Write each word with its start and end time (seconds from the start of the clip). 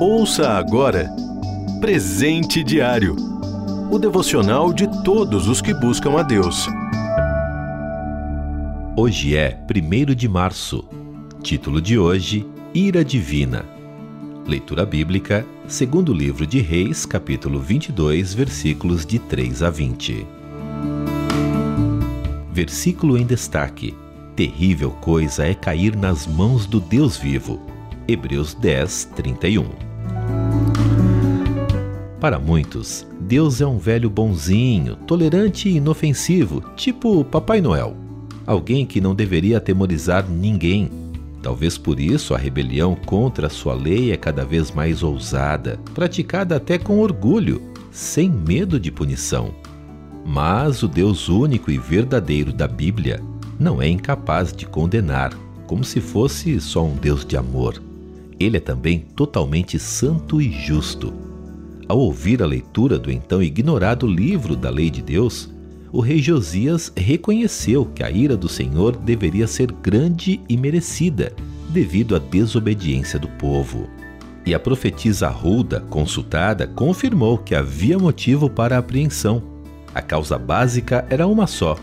Ouça 0.00 0.50
agora 0.50 1.10
Presente 1.80 2.62
Diário 2.64 3.30
o 3.90 3.98
devocional 3.98 4.72
de 4.72 4.86
todos 5.02 5.48
os 5.48 5.60
que 5.60 5.74
buscam 5.74 6.16
a 6.16 6.22
Deus. 6.22 6.68
Hoje 8.96 9.36
é 9.36 9.58
1 9.68 10.14
de 10.14 10.28
março. 10.28 10.88
Título 11.42 11.80
de 11.80 11.98
hoje: 11.98 12.46
Ira 12.72 13.04
Divina. 13.04 13.64
Leitura 14.46 14.86
bíblica, 14.86 15.44
segundo 15.66 16.14
livro 16.14 16.46
de 16.46 16.60
Reis, 16.60 17.04
capítulo 17.04 17.58
22, 17.58 18.32
versículos 18.32 19.04
de 19.04 19.18
3 19.18 19.64
a 19.64 19.70
20. 19.70 20.24
Versículo 22.52 23.18
em 23.18 23.26
destaque: 23.26 23.96
Terrível 24.36 24.90
coisa 24.90 25.44
é 25.44 25.54
cair 25.54 25.96
nas 25.96 26.26
mãos 26.26 26.64
do 26.66 26.80
Deus 26.80 27.16
vivo. 27.16 27.60
Hebreus 28.06 28.54
10, 28.54 29.10
31. 29.16 29.64
Para 32.20 32.38
muitos, 32.38 33.06
Deus 33.20 33.60
é 33.60 33.66
um 33.66 33.78
velho 33.78 34.08
bonzinho, 34.08 34.96
tolerante 34.96 35.68
e 35.68 35.76
inofensivo, 35.76 36.62
tipo 36.76 37.24
Papai 37.24 37.60
Noel. 37.60 37.96
Alguém 38.46 38.86
que 38.86 39.00
não 39.00 39.14
deveria 39.14 39.58
atemorizar 39.58 40.28
ninguém. 40.28 40.90
Talvez 41.42 41.76
por 41.78 41.98
isso 41.98 42.34
a 42.34 42.38
rebelião 42.38 42.94
contra 42.94 43.48
sua 43.48 43.74
lei 43.74 44.12
é 44.12 44.16
cada 44.16 44.44
vez 44.44 44.70
mais 44.70 45.02
ousada, 45.02 45.78
praticada 45.94 46.56
até 46.56 46.78
com 46.78 47.00
orgulho, 47.00 47.62
sem 47.90 48.30
medo 48.30 48.78
de 48.78 48.90
punição. 48.90 49.54
Mas 50.24 50.82
o 50.82 50.88
Deus 50.88 51.28
único 51.28 51.70
e 51.70 51.78
verdadeiro 51.78 52.52
da 52.52 52.68
Bíblia 52.68 53.29
não 53.60 53.80
é 53.80 53.86
incapaz 53.86 54.52
de 54.52 54.66
condenar, 54.66 55.32
como 55.66 55.84
se 55.84 56.00
fosse 56.00 56.60
só 56.60 56.84
um 56.84 56.96
Deus 56.96 57.24
de 57.24 57.36
amor. 57.36 57.80
Ele 58.40 58.56
é 58.56 58.60
também 58.60 59.00
totalmente 59.14 59.78
santo 59.78 60.40
e 60.40 60.50
justo 60.50 61.12
ao 61.90 61.98
ouvir 61.98 62.40
a 62.40 62.46
leitura 62.46 62.96
do 63.00 63.10
então 63.10 63.42
ignorado 63.42 64.06
livro 64.06 64.54
da 64.54 64.70
lei 64.70 64.90
de 64.90 65.02
Deus, 65.02 65.50
o 65.90 66.00
rei 66.00 66.22
Josias 66.22 66.92
reconheceu 66.96 67.84
que 67.84 68.04
a 68.04 68.10
ira 68.12 68.36
do 68.36 68.48
Senhor 68.48 68.94
deveria 68.94 69.48
ser 69.48 69.72
grande 69.72 70.40
e 70.48 70.56
merecida, 70.56 71.32
devido 71.68 72.14
à 72.14 72.20
desobediência 72.20 73.18
do 73.18 73.26
povo. 73.26 73.88
E 74.46 74.54
a 74.54 74.60
profetisa 74.60 75.28
Hulda, 75.28 75.80
consultada, 75.90 76.64
confirmou 76.64 77.36
que 77.36 77.56
havia 77.56 77.98
motivo 77.98 78.48
para 78.48 78.76
a 78.76 78.78
apreensão. 78.78 79.42
A 79.92 80.00
causa 80.00 80.38
básica 80.38 81.04
era 81.10 81.26
uma 81.26 81.48
só: 81.48 81.76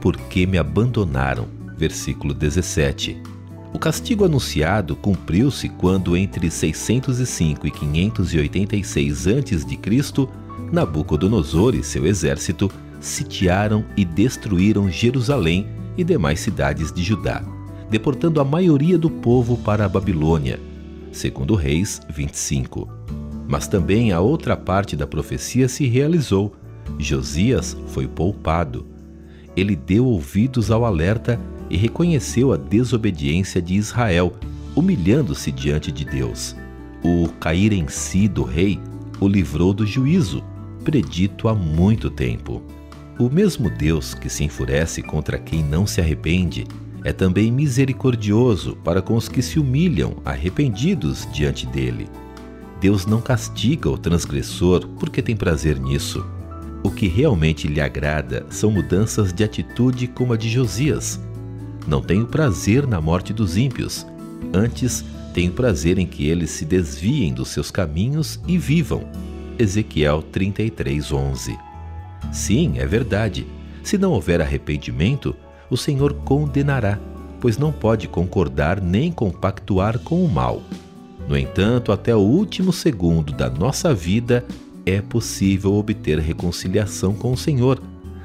porque 0.00 0.46
me 0.46 0.58
abandonaram. 0.58 1.46
Versículo 1.76 2.34
17. 2.34 3.20
O 3.72 3.78
castigo 3.78 4.24
anunciado 4.24 4.96
cumpriu-se 4.96 5.68
quando, 5.68 6.16
entre 6.16 6.50
605 6.50 7.66
e 7.66 7.70
586 7.70 9.26
a.C., 9.26 10.28
Nabucodonosor 10.72 11.74
e 11.74 11.82
seu 11.82 12.06
exército 12.06 12.70
sitiaram 13.00 13.84
e 13.96 14.04
destruíram 14.04 14.90
Jerusalém 14.90 15.66
e 15.96 16.04
demais 16.04 16.40
cidades 16.40 16.92
de 16.92 17.02
Judá, 17.02 17.42
deportando 17.90 18.40
a 18.40 18.44
maioria 18.44 18.96
do 18.96 19.10
povo 19.10 19.56
para 19.56 19.84
a 19.84 19.88
Babilônia, 19.88 20.60
segundo 21.10 21.54
Reis 21.54 22.00
25. 22.08 22.88
Mas 23.48 23.66
também 23.66 24.12
a 24.12 24.20
outra 24.20 24.56
parte 24.56 24.94
da 24.94 25.06
profecia 25.06 25.68
se 25.68 25.86
realizou. 25.86 26.54
Josias 26.98 27.76
foi 27.88 28.06
poupado. 28.06 28.86
Ele 29.56 29.74
deu 29.74 30.06
ouvidos 30.06 30.70
ao 30.70 30.84
alerta 30.84 31.40
e 31.68 31.76
reconheceu 31.76 32.52
a 32.52 32.56
desobediência 32.56 33.60
de 33.60 33.74
Israel, 33.74 34.32
humilhando-se 34.74 35.50
diante 35.50 35.90
de 35.90 36.04
Deus. 36.04 36.56
O 37.02 37.28
cair 37.40 37.72
em 37.72 37.88
si 37.88 38.28
do 38.28 38.42
rei 38.42 38.78
o 39.20 39.28
livrou 39.28 39.72
do 39.72 39.86
juízo, 39.86 40.42
predito 40.82 41.48
há 41.48 41.54
muito 41.54 42.10
tempo. 42.10 42.62
O 43.18 43.28
mesmo 43.28 43.68
Deus 43.68 44.14
que 44.14 44.30
se 44.30 44.44
enfurece 44.44 45.02
contra 45.02 45.38
quem 45.38 45.62
não 45.62 45.86
se 45.86 46.00
arrepende 46.00 46.66
é 47.04 47.12
também 47.12 47.50
misericordioso 47.50 48.76
para 48.84 49.02
com 49.02 49.14
os 49.14 49.28
que 49.28 49.42
se 49.42 49.58
humilham 49.58 50.16
arrependidos 50.24 51.28
diante 51.32 51.66
dele. 51.66 52.08
Deus 52.80 53.04
não 53.04 53.20
castiga 53.20 53.90
o 53.90 53.98
transgressor 53.98 54.86
porque 54.98 55.20
tem 55.20 55.36
prazer 55.36 55.78
nisso. 55.78 56.24
O 56.82 56.90
que 56.90 57.08
realmente 57.08 57.68
lhe 57.68 57.80
agrada 57.80 58.46
são 58.50 58.70
mudanças 58.70 59.32
de 59.32 59.44
atitude 59.44 60.06
como 60.06 60.32
a 60.32 60.36
de 60.36 60.48
Josias, 60.48 61.20
não 61.86 62.00
tenho 62.00 62.26
prazer 62.26 62.86
na 62.86 63.00
morte 63.00 63.32
dos 63.32 63.56
ímpios. 63.56 64.06
Antes, 64.52 65.04
tenho 65.34 65.52
prazer 65.52 65.98
em 65.98 66.06
que 66.06 66.28
eles 66.28 66.50
se 66.50 66.64
desviem 66.64 67.32
dos 67.32 67.48
seus 67.48 67.70
caminhos 67.70 68.40
e 68.46 68.58
vivam. 68.58 69.02
Ezequiel 69.58 70.22
33:11. 70.22 71.58
Sim, 72.32 72.78
é 72.78 72.86
verdade. 72.86 73.46
Se 73.82 73.96
não 73.96 74.12
houver 74.12 74.40
arrependimento, 74.40 75.34
o 75.70 75.76
Senhor 75.76 76.14
condenará, 76.14 76.98
pois 77.40 77.56
não 77.56 77.72
pode 77.72 78.06
concordar 78.06 78.80
nem 78.80 79.10
compactuar 79.10 79.98
com 79.98 80.24
o 80.24 80.28
mal. 80.28 80.62
No 81.28 81.36
entanto, 81.36 81.92
até 81.92 82.14
o 82.14 82.20
último 82.20 82.72
segundo 82.72 83.32
da 83.32 83.48
nossa 83.48 83.94
vida 83.94 84.44
é 84.84 85.00
possível 85.00 85.74
obter 85.74 86.18
reconciliação 86.18 87.14
com 87.14 87.32
o 87.32 87.36
Senhor 87.36 87.80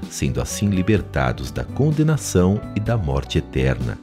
sendo 0.09 0.41
assim 0.41 0.69
libertados 0.69 1.51
da 1.51 1.63
condenação 1.63 2.59
e 2.75 2.79
da 2.79 2.97
morte 2.97 3.37
eterna. 3.37 3.97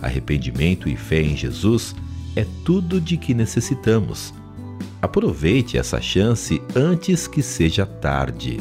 Arrependimento 0.00 0.88
e 0.88 0.96
fé 0.96 1.22
em 1.22 1.36
Jesus 1.36 1.94
é 2.36 2.46
tudo 2.64 3.00
de 3.00 3.16
que 3.16 3.34
necessitamos. 3.34 4.32
Aproveite 5.00 5.78
essa 5.78 6.00
chance 6.00 6.60
antes 6.74 7.26
que 7.26 7.42
seja 7.42 7.86
tarde. 7.86 8.58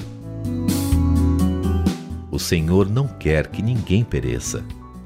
O 2.32 2.40
Senhor 2.40 2.90
não 2.90 3.08
quer 3.08 3.48
que 3.48 3.62
ninguém 3.62 4.04
pereça, 4.04 4.64